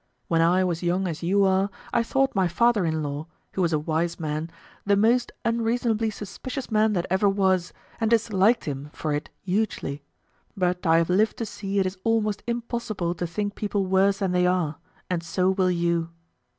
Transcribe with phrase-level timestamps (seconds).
[0.27, 3.71] When I was young as you are, I thought my father in law (who was
[3.71, 4.49] a wise man)
[4.83, 10.01] the most unreasonably suspicious man that ever was, and disliked him for it hugely;
[10.57, 14.31] but I have lived to see it is almost impossible to think people worse than
[14.31, 14.77] they are,
[15.07, 16.09] and so will you."